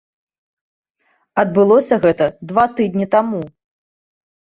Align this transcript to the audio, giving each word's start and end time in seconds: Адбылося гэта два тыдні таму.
Адбылося 1.41 1.95
гэта 2.05 2.25
два 2.53 2.65
тыдні 2.79 3.07
таму. 3.17 3.43